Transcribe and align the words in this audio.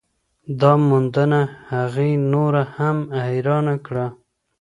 دا 0.59 0.71
موندنه 0.87 1.41
هغې 1.73 2.11
نوره 2.33 2.63
هم 2.77 2.97
حیرانه 3.21 3.75
کړه. 3.85 4.05